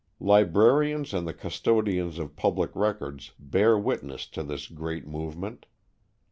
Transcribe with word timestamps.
Librarians 0.19 1.13
and 1.13 1.27
the 1.27 1.33
custodians 1.35 2.17
of 2.17 2.35
public 2.35 2.71
records 2.75 3.33
bear 3.37 3.77
witness 3.77 4.25
to 4.29 4.41
this 4.41 4.65
great 4.65 5.05
movement. 5.05 5.67